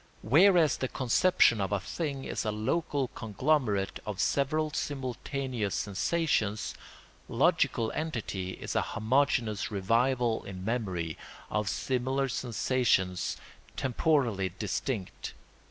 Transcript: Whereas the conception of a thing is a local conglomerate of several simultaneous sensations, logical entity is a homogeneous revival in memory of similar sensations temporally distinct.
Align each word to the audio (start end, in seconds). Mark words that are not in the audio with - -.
Whereas 0.23 0.77
the 0.77 0.87
conception 0.87 1.61
of 1.61 1.71
a 1.71 1.79
thing 1.79 2.23
is 2.23 2.43
a 2.43 2.51
local 2.51 3.09
conglomerate 3.09 3.99
of 4.03 4.19
several 4.19 4.71
simultaneous 4.73 5.75
sensations, 5.75 6.73
logical 7.29 7.91
entity 7.93 8.53
is 8.53 8.75
a 8.75 8.81
homogeneous 8.97 9.69
revival 9.69 10.43
in 10.43 10.65
memory 10.65 11.19
of 11.51 11.69
similar 11.69 12.29
sensations 12.29 13.37
temporally 13.77 14.51
distinct. 14.57 15.35